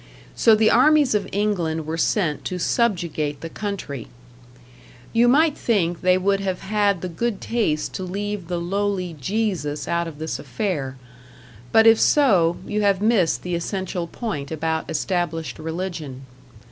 So 0.35 0.55
the 0.55 0.71
armies 0.71 1.13
of 1.13 1.29
England 1.31 1.85
were 1.85 1.95
sent 1.95 2.43
to 2.45 2.57
subjugate 2.57 3.41
the 3.41 3.51
country. 3.51 4.07
You 5.13 5.27
might 5.27 5.55
think 5.55 6.01
they 6.01 6.17
would 6.17 6.39
have 6.39 6.61
had 6.61 7.01
the 7.01 7.07
good 7.07 7.39
taste 7.39 7.93
to 7.93 8.03
leave 8.03 8.47
the 8.47 8.59
lowly 8.59 9.15
Jesus 9.21 9.87
out 9.87 10.07
of 10.07 10.17
this 10.17 10.39
affair 10.39 10.97
but 11.71 11.85
if 11.85 12.01
so, 12.01 12.57
you 12.65 12.81
have 12.81 12.99
missed 12.99 13.43
the 13.43 13.53
essential 13.53 14.07
point 14.07 14.49
about 14.51 14.89
established 14.89 15.59
religion. 15.59 16.25